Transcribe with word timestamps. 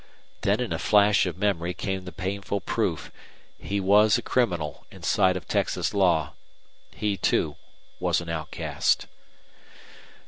Then 0.41 0.59
in 0.61 0.73
a 0.73 0.79
flash 0.79 1.27
of 1.27 1.37
memory 1.37 1.75
came 1.75 2.05
the 2.05 2.11
painful 2.11 2.59
proof 2.61 3.11
he 3.59 3.79
was 3.79 4.17
a 4.17 4.23
criminal 4.23 4.83
in 4.89 5.03
sight 5.03 5.37
of 5.37 5.47
Texas 5.47 5.93
law; 5.93 6.33
he, 6.89 7.17
too, 7.17 7.55
was 7.99 8.19
an 8.19 8.27
outcast. 8.27 9.05